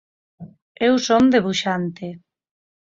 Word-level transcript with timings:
Eu 0.87 0.93
son 1.07 1.23
debuxante. 1.35 2.07